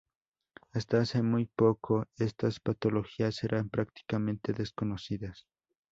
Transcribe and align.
Hasta 0.71 0.97
hace 0.99 1.21
muy 1.21 1.45
poco 1.45 2.07
estas 2.17 2.59
patologías 2.59 3.43
eran 3.43 3.69
prácticamente 3.69 4.51
desconocidas. 4.51 5.45